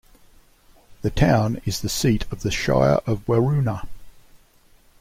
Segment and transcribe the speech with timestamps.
[1.03, 3.87] The town is the seat of the Shire of Waroona.